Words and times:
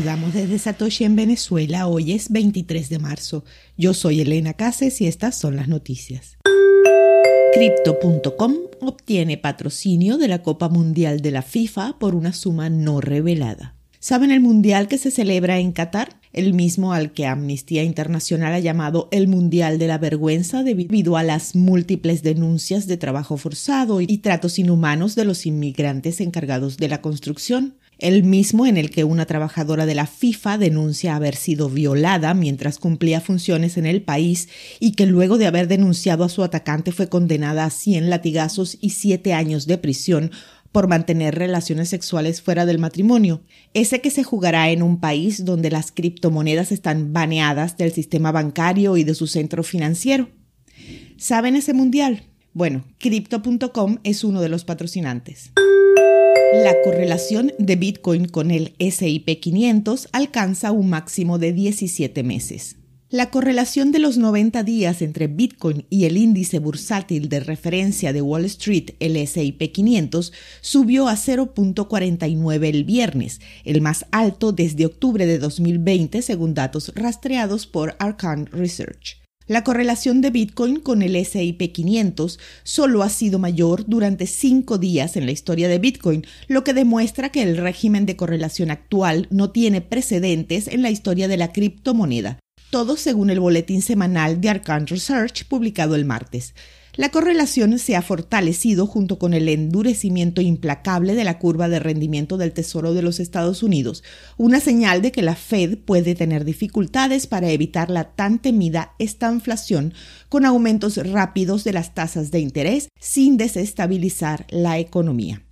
saludamos 0.00 0.32
desde 0.32 0.58
Satoshi 0.58 1.04
en 1.04 1.14
Venezuela. 1.14 1.86
Hoy 1.86 2.12
es 2.12 2.32
23 2.32 2.88
de 2.88 2.98
marzo. 2.98 3.44
Yo 3.76 3.92
soy 3.92 4.22
Elena 4.22 4.54
Cases 4.54 4.98
y 5.02 5.06
estas 5.06 5.38
son 5.38 5.56
las 5.56 5.68
noticias. 5.68 6.38
Crypto.com 7.52 8.54
obtiene 8.80 9.36
patrocinio 9.36 10.16
de 10.16 10.28
la 10.28 10.42
Copa 10.42 10.70
Mundial 10.70 11.20
de 11.20 11.32
la 11.32 11.42
FIFA 11.42 11.98
por 11.98 12.14
una 12.14 12.32
suma 12.32 12.70
no 12.70 13.02
revelada. 13.02 13.74
¿Saben 13.98 14.30
el 14.30 14.40
Mundial 14.40 14.88
que 14.88 14.96
se 14.96 15.10
celebra 15.10 15.58
en 15.58 15.72
Qatar? 15.72 16.18
El 16.32 16.54
mismo 16.54 16.94
al 16.94 17.12
que 17.12 17.26
Amnistía 17.26 17.82
Internacional 17.82 18.54
ha 18.54 18.60
llamado 18.60 19.08
el 19.10 19.28
Mundial 19.28 19.78
de 19.78 19.86
la 19.86 19.98
Vergüenza 19.98 20.62
debido 20.62 21.18
a 21.18 21.22
las 21.22 21.54
múltiples 21.54 22.22
denuncias 22.22 22.86
de 22.86 22.96
trabajo 22.96 23.36
forzado 23.36 24.00
y 24.00 24.18
tratos 24.18 24.58
inhumanos 24.58 25.14
de 25.14 25.26
los 25.26 25.44
inmigrantes 25.44 26.22
encargados 26.22 26.78
de 26.78 26.88
la 26.88 27.02
construcción 27.02 27.74
el 28.00 28.24
mismo 28.24 28.66
en 28.66 28.76
el 28.76 28.90
que 28.90 29.04
una 29.04 29.26
trabajadora 29.26 29.86
de 29.86 29.94
la 29.94 30.06
FIFA 30.06 30.58
denuncia 30.58 31.14
haber 31.14 31.36
sido 31.36 31.68
violada 31.68 32.34
mientras 32.34 32.78
cumplía 32.78 33.20
funciones 33.20 33.76
en 33.76 33.86
el 33.86 34.02
país 34.02 34.48
y 34.80 34.92
que 34.92 35.06
luego 35.06 35.38
de 35.38 35.46
haber 35.46 35.68
denunciado 35.68 36.24
a 36.24 36.30
su 36.30 36.42
atacante 36.42 36.92
fue 36.92 37.08
condenada 37.08 37.64
a 37.64 37.70
100 37.70 38.10
latigazos 38.10 38.78
y 38.80 38.90
7 38.90 39.34
años 39.34 39.66
de 39.66 39.78
prisión 39.78 40.30
por 40.72 40.88
mantener 40.88 41.34
relaciones 41.34 41.88
sexuales 41.88 42.40
fuera 42.40 42.64
del 42.64 42.78
matrimonio, 42.78 43.42
ese 43.74 44.00
que 44.00 44.10
se 44.10 44.22
jugará 44.22 44.70
en 44.70 44.82
un 44.82 45.00
país 45.00 45.44
donde 45.44 45.70
las 45.70 45.92
criptomonedas 45.92 46.72
están 46.72 47.12
baneadas 47.12 47.76
del 47.76 47.92
sistema 47.92 48.32
bancario 48.32 48.96
y 48.96 49.04
de 49.04 49.14
su 49.14 49.26
centro 49.26 49.62
financiero. 49.62 50.28
¿Saben 51.18 51.56
ese 51.56 51.74
mundial? 51.74 52.22
Bueno, 52.52 52.84
crypto.com 52.98 53.98
es 54.04 54.24
uno 54.24 54.40
de 54.40 54.48
los 54.48 54.64
patrocinantes. 54.64 55.52
La 56.52 56.82
correlación 56.82 57.52
de 57.58 57.76
Bitcoin 57.76 58.26
con 58.26 58.50
el 58.50 58.74
SIP 58.80 59.38
500 59.38 60.08
alcanza 60.10 60.72
un 60.72 60.90
máximo 60.90 61.38
de 61.38 61.52
17 61.52 62.24
meses. 62.24 62.74
La 63.08 63.30
correlación 63.30 63.92
de 63.92 64.00
los 64.00 64.18
90 64.18 64.64
días 64.64 65.00
entre 65.00 65.28
Bitcoin 65.28 65.86
y 65.90 66.06
el 66.06 66.16
índice 66.16 66.58
bursátil 66.58 67.28
de 67.28 67.38
referencia 67.38 68.12
de 68.12 68.20
Wall 68.20 68.46
Street, 68.46 68.90
el 68.98 69.16
SIP 69.28 69.70
500, 69.70 70.32
subió 70.60 71.06
a 71.06 71.14
0.49 71.14 72.68
el 72.68 72.82
viernes, 72.82 73.40
el 73.64 73.80
más 73.80 74.06
alto 74.10 74.50
desde 74.50 74.86
octubre 74.86 75.26
de 75.26 75.38
2020 75.38 76.20
según 76.20 76.54
datos 76.54 76.90
rastreados 76.96 77.68
por 77.68 77.94
Arcan 78.00 78.46
Research. 78.46 79.19
La 79.50 79.64
correlación 79.64 80.20
de 80.20 80.30
Bitcoin 80.30 80.78
con 80.78 81.02
el 81.02 81.16
SIP 81.26 81.72
500 81.72 82.38
solo 82.62 83.02
ha 83.02 83.08
sido 83.08 83.40
mayor 83.40 83.84
durante 83.84 84.28
cinco 84.28 84.78
días 84.78 85.16
en 85.16 85.26
la 85.26 85.32
historia 85.32 85.66
de 85.66 85.80
Bitcoin, 85.80 86.24
lo 86.46 86.62
que 86.62 86.72
demuestra 86.72 87.30
que 87.30 87.42
el 87.42 87.56
régimen 87.56 88.06
de 88.06 88.14
correlación 88.14 88.70
actual 88.70 89.26
no 89.30 89.50
tiene 89.50 89.80
precedentes 89.80 90.68
en 90.68 90.82
la 90.82 90.90
historia 90.90 91.26
de 91.26 91.36
la 91.36 91.50
criptomoneda. 91.50 92.38
Todo 92.70 92.96
según 92.96 93.28
el 93.28 93.40
boletín 93.40 93.82
semanal 93.82 94.40
de 94.40 94.50
Arcane 94.50 94.86
Research 94.86 95.44
publicado 95.48 95.96
el 95.96 96.04
martes. 96.04 96.54
La 96.96 97.10
correlación 97.10 97.78
se 97.78 97.94
ha 97.94 98.02
fortalecido 98.02 98.86
junto 98.86 99.18
con 99.18 99.32
el 99.32 99.48
endurecimiento 99.48 100.40
implacable 100.40 101.14
de 101.14 101.22
la 101.22 101.38
curva 101.38 101.68
de 101.68 101.78
rendimiento 101.78 102.36
del 102.36 102.52
Tesoro 102.52 102.94
de 102.94 103.02
los 103.02 103.20
Estados 103.20 103.62
Unidos, 103.62 104.02
una 104.36 104.58
señal 104.58 105.00
de 105.00 105.12
que 105.12 105.22
la 105.22 105.36
Fed 105.36 105.78
puede 105.78 106.16
tener 106.16 106.44
dificultades 106.44 107.28
para 107.28 107.50
evitar 107.50 107.90
la 107.90 108.12
tan 108.14 108.40
temida 108.40 108.94
estanflación 108.98 109.94
con 110.28 110.44
aumentos 110.44 110.96
rápidos 110.96 111.62
de 111.62 111.72
las 111.72 111.94
tasas 111.94 112.32
de 112.32 112.40
interés 112.40 112.88
sin 112.98 113.36
desestabilizar 113.36 114.46
la 114.50 114.78
economía. 114.78 115.42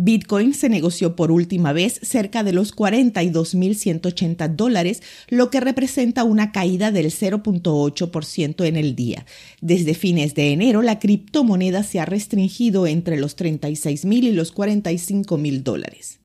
Bitcoin 0.00 0.54
se 0.54 0.68
negoció 0.68 1.16
por 1.16 1.32
última 1.32 1.72
vez 1.72 1.98
cerca 2.02 2.44
de 2.44 2.52
los 2.52 2.74
42.180 2.74 4.54
dólares, 4.54 5.02
lo 5.28 5.50
que 5.50 5.58
representa 5.58 6.22
una 6.22 6.52
caída 6.52 6.92
del 6.92 7.06
0.8% 7.06 8.64
en 8.64 8.76
el 8.76 8.94
día. 8.94 9.26
Desde 9.60 9.94
fines 9.94 10.36
de 10.36 10.52
enero, 10.52 10.82
la 10.82 11.00
criptomoneda 11.00 11.82
se 11.82 11.98
ha 11.98 12.04
restringido 12.04 12.86
entre 12.86 13.16
los 13.16 13.36
36.000 13.36 14.22
y 14.22 14.32
los 14.32 14.54
45.000 14.54 15.62
dólares. 15.64 16.20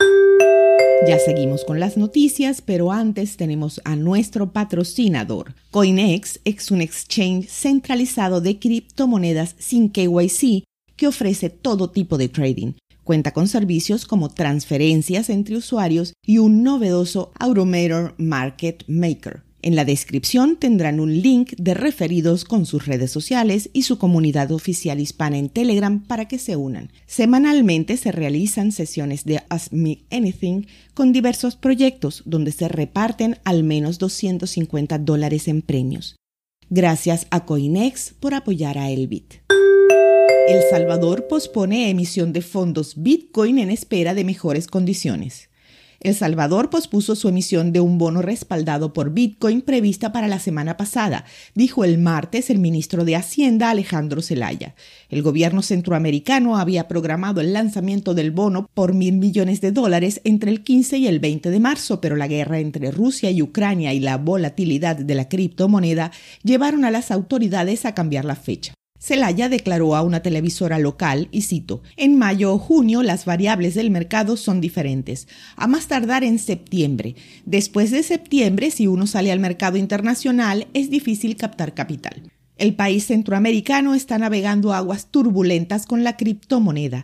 Ya 1.07 1.17
seguimos 1.17 1.65
con 1.65 1.79
las 1.79 1.97
noticias, 1.97 2.61
pero 2.61 2.91
antes 2.91 3.37
tenemos 3.37 3.81
a 3.85 3.95
nuestro 3.95 4.53
patrocinador. 4.53 5.55
CoinEx 5.71 6.39
es 6.45 6.69
un 6.69 6.81
exchange 6.81 7.49
centralizado 7.49 8.39
de 8.39 8.59
criptomonedas 8.59 9.55
sin 9.57 9.89
KYC 9.89 10.63
que 10.95 11.07
ofrece 11.07 11.49
todo 11.49 11.89
tipo 11.89 12.17
de 12.17 12.29
trading 12.29 12.73
Cuenta 13.03 13.31
con 13.31 13.49
servicios 13.49 14.05
como 14.05 14.29
transferencias 14.29 15.29
entre 15.29 15.57
usuarios 15.57 16.13
y 16.25 16.37
un 16.37 16.63
novedoso 16.63 17.33
Automator 17.37 18.15
Market 18.17 18.85
Maker. 18.87 19.43
En 19.61 19.75
la 19.75 19.85
descripción 19.85 20.57
tendrán 20.57 20.99
un 20.99 21.21
link 21.21 21.53
de 21.57 21.73
referidos 21.73 22.43
con 22.43 22.65
sus 22.65 22.85
redes 22.85 23.11
sociales 23.11 23.69
y 23.71 23.83
su 23.83 23.97
comunidad 23.97 24.51
oficial 24.51 24.99
hispana 24.99 25.37
en 25.37 25.49
Telegram 25.49 26.01
para 26.03 26.27
que 26.27 26.37
se 26.37 26.55
unan. 26.57 26.91
Semanalmente 27.05 27.95
se 27.95 28.11
realizan 28.11 28.73
sesiones 28.73 29.23
de 29.23 29.41
Ask 29.49 29.71
Me 29.71 29.99
Anything 30.11 30.67
con 30.93 31.13
diversos 31.13 31.55
proyectos 31.55 32.23
donde 32.25 32.51
se 32.51 32.67
reparten 32.67 33.37
al 33.45 33.63
menos 33.63 33.99
250 33.99 34.97
dólares 34.99 35.47
en 35.47 35.61
premios. 35.61 36.17
Gracias 36.69 37.27
a 37.29 37.45
Coinex 37.45 38.15
por 38.19 38.33
apoyar 38.33 38.77
a 38.77 38.89
Elbit. 38.89 39.35
El 40.45 40.61
Salvador 40.69 41.27
pospone 41.29 41.89
emisión 41.89 42.33
de 42.33 42.41
fondos 42.41 42.95
Bitcoin 42.97 43.59
en 43.59 43.69
espera 43.69 44.13
de 44.13 44.25
mejores 44.25 44.67
condiciones. 44.67 45.49
El 46.01 46.15
Salvador 46.15 46.69
pospuso 46.69 47.15
su 47.15 47.29
emisión 47.29 47.71
de 47.71 47.79
un 47.79 47.97
bono 47.97 48.21
respaldado 48.21 48.91
por 48.91 49.13
Bitcoin 49.13 49.61
prevista 49.61 50.11
para 50.11 50.27
la 50.27 50.39
semana 50.39 50.75
pasada, 50.75 51.23
dijo 51.55 51.85
el 51.85 51.97
martes 51.97 52.49
el 52.49 52.59
ministro 52.59 53.05
de 53.05 53.15
Hacienda 53.15 53.69
Alejandro 53.69 54.21
Zelaya. 54.21 54.75
El 55.07 55.21
gobierno 55.21 55.61
centroamericano 55.61 56.57
había 56.57 56.89
programado 56.89 57.39
el 57.39 57.53
lanzamiento 57.53 58.13
del 58.13 58.31
bono 58.31 58.69
por 58.73 58.93
mil 58.93 59.13
millones 59.13 59.61
de 59.61 59.71
dólares 59.71 60.19
entre 60.25 60.51
el 60.51 60.61
15 60.61 60.97
y 60.97 61.07
el 61.07 61.21
20 61.21 61.51
de 61.51 61.59
marzo, 61.61 62.01
pero 62.01 62.17
la 62.17 62.27
guerra 62.27 62.59
entre 62.59 62.91
Rusia 62.91 63.31
y 63.31 63.41
Ucrania 63.41 63.93
y 63.93 64.01
la 64.01 64.17
volatilidad 64.17 64.97
de 64.97 65.15
la 65.15 65.29
criptomoneda 65.29 66.11
llevaron 66.43 66.83
a 66.83 66.91
las 66.91 67.11
autoridades 67.11 67.85
a 67.85 67.95
cambiar 67.95 68.25
la 68.25 68.35
fecha. 68.35 68.73
Celaya 69.03 69.49
declaró 69.49 69.97
a 69.97 70.01
una 70.01 70.21
televisora 70.21 70.79
local, 70.79 71.27
y 71.29 71.41
cito, 71.41 71.83
en 71.97 72.17
mayo 72.17 72.53
o 72.53 72.57
junio 72.57 73.03
las 73.03 73.25
variables 73.25 73.75
del 73.75 73.91
mercado 73.91 74.37
son 74.37 74.61
diferentes, 74.61 75.27
a 75.57 75.67
más 75.67 75.87
tardar 75.87 76.23
en 76.23 76.39
septiembre. 76.39 77.17
Después 77.45 77.91
de 77.91 78.01
septiembre, 78.01 78.71
si 78.71 78.87
uno 78.87 79.05
sale 79.05 79.33
al 79.33 79.41
mercado 79.41 79.75
internacional, 79.75 80.67
es 80.73 80.89
difícil 80.89 81.35
captar 81.35 81.73
capital. 81.73 82.31
El 82.57 82.75
país 82.75 83.05
centroamericano 83.07 83.93
está 83.93 84.17
navegando 84.17 84.71
aguas 84.71 85.07
turbulentas 85.07 85.85
con 85.85 86.05
la 86.05 86.15
criptomoneda 86.15 87.03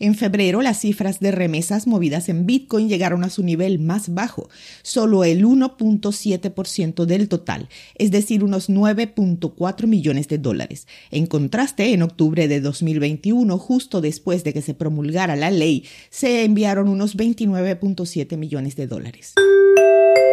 en 0.00 0.14
febrero, 0.14 0.62
las 0.62 0.80
cifras 0.80 1.20
de 1.20 1.30
remesas 1.30 1.86
movidas 1.86 2.28
en 2.28 2.46
Bitcoin 2.46 2.88
llegaron 2.88 3.22
a 3.22 3.30
su 3.30 3.42
nivel 3.42 3.78
más 3.78 4.12
bajo, 4.12 4.48
solo 4.82 5.24
el 5.24 5.44
1.7% 5.44 7.04
del 7.04 7.28
total, 7.28 7.68
es 7.96 8.10
decir, 8.10 8.42
unos 8.42 8.70
9.4 8.70 9.86
millones 9.86 10.26
de 10.28 10.38
dólares. 10.38 10.88
En 11.10 11.26
contraste, 11.26 11.92
en 11.92 12.02
octubre 12.02 12.48
de 12.48 12.60
2021, 12.60 13.58
justo 13.58 14.00
después 14.00 14.42
de 14.42 14.52
que 14.52 14.62
se 14.62 14.74
promulgara 14.74 15.36
la 15.36 15.50
ley, 15.50 15.84
se 16.08 16.44
enviaron 16.44 16.88
unos 16.88 17.16
29.7 17.16 18.36
millones 18.36 18.76
de 18.76 18.86
dólares. 18.86 19.34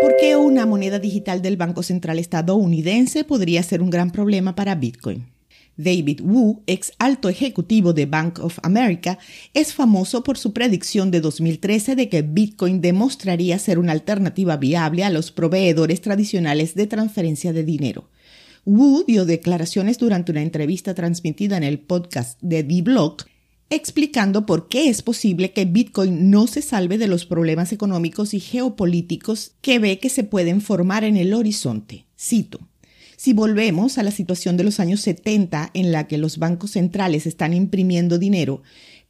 ¿Por 0.01 0.15
qué 0.17 0.35
una 0.35 0.65
moneda 0.65 0.99
digital 0.99 1.41
del 1.41 1.57
Banco 1.57 1.83
Central 1.83 2.19
estadounidense 2.19 3.23
podría 3.23 3.61
ser 3.63 3.81
un 3.81 3.89
gran 3.89 4.11
problema 4.11 4.55
para 4.55 4.75
Bitcoin? 4.75 5.36
David 5.77 6.21
Wu, 6.21 6.63
ex 6.65 6.91
alto 6.97 7.29
ejecutivo 7.29 7.93
de 7.93 8.07
Bank 8.07 8.39
of 8.39 8.59
America, 8.63 9.19
es 9.53 9.73
famoso 9.73 10.23
por 10.23 10.37
su 10.37 10.51
predicción 10.51 11.11
de 11.11 11.21
2013 11.21 11.95
de 11.95 12.09
que 12.09 12.23
Bitcoin 12.23 12.81
demostraría 12.81 13.59
ser 13.59 13.79
una 13.79 13.91
alternativa 13.91 14.57
viable 14.57 15.03
a 15.03 15.09
los 15.09 15.31
proveedores 15.31 16.01
tradicionales 16.01 16.75
de 16.75 16.87
transferencia 16.87 17.53
de 17.53 17.63
dinero. 17.63 18.09
Wu 18.65 19.05
dio 19.07 19.25
declaraciones 19.25 19.97
durante 19.97 20.31
una 20.31 20.41
entrevista 20.41 20.93
transmitida 20.93 21.55
en 21.55 21.63
el 21.63 21.79
podcast 21.79 22.37
de 22.41 22.63
The 22.63 22.81
Block, 22.81 23.25
explicando 23.69 24.45
por 24.45 24.67
qué 24.67 24.89
es 24.89 25.01
posible 25.01 25.51
que 25.51 25.65
Bitcoin 25.65 26.29
no 26.31 26.47
se 26.47 26.61
salve 26.61 26.97
de 26.97 27.07
los 27.07 27.25
problemas 27.25 27.71
económicos 27.71 28.33
y 28.33 28.39
geopolíticos 28.39 29.53
que 29.61 29.79
ve 29.79 29.99
que 29.99 30.09
se 30.09 30.23
pueden 30.23 30.61
formar 30.61 31.03
en 31.03 31.17
el 31.17 31.33
horizonte. 31.33 32.05
Cito. 32.19 32.59
Si 33.27 33.33
volvemos 33.33 33.97
a 33.97 34.03
la 34.03 34.11
situación 34.11 34.55
de 34.55 34.63
los 34.63 34.79
años 34.79 35.01
70 35.01 35.71
en 35.73 35.91
la 35.91 36.07
que 36.07 36.17
los 36.17 36.37
bancos 36.37 36.71
centrales 36.71 37.25
están 37.25 37.53
imprimiendo 37.53 38.19
dinero, 38.19 38.61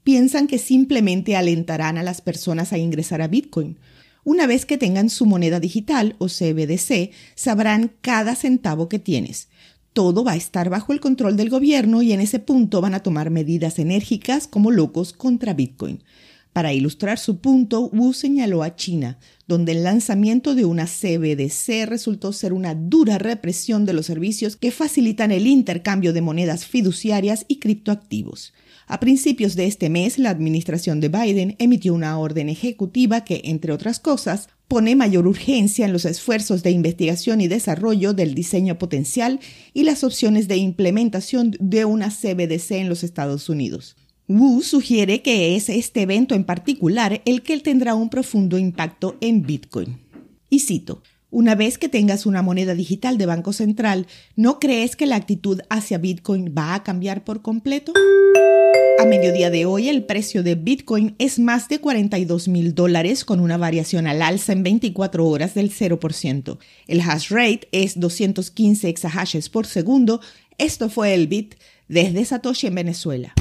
piensan 0.04 0.48
que 0.48 0.58
simplemente 0.58 1.36
alentarán 1.36 2.00
a 2.00 2.02
las 2.02 2.22
personas 2.22 2.74
a 2.74 2.80
ingresar 2.80 3.22
a 3.22 3.28
Bitcoin. 3.28 3.78
Una 4.24 4.48
vez 4.48 4.66
que 4.66 4.80
tengan 4.80 5.12
su 5.12 5.28
moneda 5.28 5.60
digital 5.60 6.16
o 6.18 6.30
CBDC, 6.30 7.12
sabrán 7.36 7.92
cada 8.02 8.34
centavo 8.34 8.90
que 8.90 8.98
tienes. 8.98 9.50
Todo 9.94 10.24
va 10.24 10.32
a 10.32 10.38
estar 10.38 10.72
bajo 10.72 10.94
el 10.94 11.00
control 11.00 11.38
del 11.38 11.52
gobierno 11.52 12.02
y 12.02 12.12
en 12.12 12.20
ese 12.20 12.40
punto 12.40 12.82
van 12.82 12.96
a 12.96 13.04
tomar 13.04 13.30
medidas 13.30 13.78
enérgicas 13.78 14.48
como 14.48 14.72
locos 14.72 15.14
contra 15.14 15.54
Bitcoin. 15.54 16.02
Para 16.58 16.74
ilustrar 16.74 17.20
su 17.20 17.38
punto, 17.40 17.88
Wu 17.94 18.14
señaló 18.14 18.64
a 18.64 18.76
China, 18.76 19.20
donde 19.48 19.74
el 19.74 19.84
lanzamiento 19.84 20.56
de 20.56 20.66
una 20.66 20.88
CBDC 20.88 21.86
resultó 21.86 22.34
ser 22.34 22.52
una 22.52 22.74
dura 22.74 23.20
represión 23.20 23.86
de 23.86 23.94
los 23.94 24.08
servicios 24.08 24.56
que 24.56 24.72
facilitan 24.72 25.30
el 25.32 25.46
intercambio 25.46 26.14
de 26.14 26.22
monedas 26.22 26.66
fiduciarias 26.66 27.46
y 27.48 27.60
criptoactivos. 27.60 28.56
A 28.88 29.00
principios 29.00 29.56
de 29.56 29.68
este 29.68 29.92
mes, 29.92 30.18
la 30.18 30.32
administración 30.32 31.00
de 31.00 31.10
Biden 31.10 31.56
emitió 31.60 31.94
una 31.94 32.18
orden 32.18 32.50
ejecutiva 32.50 33.24
que, 33.24 33.42
entre 33.44 33.72
otras 33.72 34.00
cosas, 34.00 34.50
pone 34.68 34.96
mayor 34.96 35.28
urgencia 35.28 35.86
en 35.86 35.94
los 35.94 36.06
esfuerzos 36.06 36.64
de 36.64 36.72
investigación 36.72 37.40
y 37.40 37.48
desarrollo 37.48 38.14
del 38.14 38.34
diseño 38.34 38.80
potencial 38.80 39.42
y 39.76 39.84
las 39.84 40.04
opciones 40.04 40.48
de 40.48 40.58
implementación 40.58 41.56
de 41.60 41.86
una 41.86 42.10
CBDC 42.10 42.72
en 42.72 42.90
los 42.90 43.04
Estados 43.04 43.48
Unidos. 43.48 43.96
Wu 44.30 44.62
sugiere 44.62 45.22
que 45.22 45.56
es 45.56 45.70
este 45.70 46.02
evento 46.02 46.36
en 46.36 46.44
particular 46.44 47.22
el 47.24 47.44
que 47.44 47.58
tendrá 47.60 47.96
un 47.96 48.10
profundo 48.10 48.58
impacto 48.58 49.16
en 49.22 49.44
Bitcoin. 49.44 50.00
Y 50.50 50.60
cito, 50.60 51.02
una 51.30 51.56
vez 51.56 51.78
que 51.78 51.88
tengas 51.88 52.26
una 52.26 52.42
moneda 52.42 52.76
digital 52.76 53.18
de 53.18 53.26
Banco 53.26 53.54
Central, 53.54 54.06
¿no 54.36 54.60
crees 54.60 54.98
que 54.98 55.06
la 55.06 55.16
actitud 55.16 55.62
hacia 55.70 55.98
Bitcoin 55.98 56.54
va 56.58 56.76
a 56.76 56.84
cambiar 56.84 57.24
por 57.24 57.42
completo? 57.42 57.94
A 59.00 59.06
mediodía 59.06 59.50
de 59.50 59.66
hoy, 59.66 59.88
el 59.88 60.04
precio 60.04 60.44
de 60.44 60.56
Bitcoin 60.56 61.16
es 61.20 61.40
más 61.40 61.70
de 61.70 61.80
42 61.80 62.50
mil 62.50 62.76
dólares 62.76 63.24
con 63.24 63.40
una 63.40 63.56
variación 63.56 64.08
al 64.08 64.22
alza 64.22 64.52
en 64.52 64.64
24 64.64 65.26
horas 65.26 65.54
del 65.54 65.72
0%. 65.72 66.58
El 66.88 67.00
hash 67.00 67.30
rate 67.30 67.70
es 67.72 67.98
215 67.98 68.90
exahashes 68.90 69.48
por 69.48 69.68
segundo. 69.68 70.20
Esto 70.58 70.90
fue 70.90 71.14
el 71.14 71.28
Bit 71.28 71.56
desde 71.88 72.26
Satoshi 72.26 72.68
en 72.68 72.76
Venezuela. 72.76 73.34